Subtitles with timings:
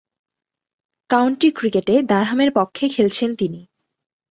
[1.09, 3.61] County ক্রিকেটে ডারহামের পক্ষে খেলছেন তিনি।